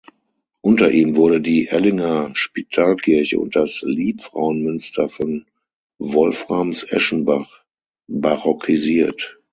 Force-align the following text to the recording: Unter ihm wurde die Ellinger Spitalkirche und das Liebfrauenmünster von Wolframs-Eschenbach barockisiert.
Unter 0.61 0.89
ihm 0.89 1.15
wurde 1.15 1.41
die 1.41 1.67
Ellinger 1.67 2.31
Spitalkirche 2.33 3.37
und 3.39 3.55
das 3.55 3.83
Liebfrauenmünster 3.85 5.09
von 5.09 5.45
Wolframs-Eschenbach 5.99 7.63
barockisiert. 8.07 9.37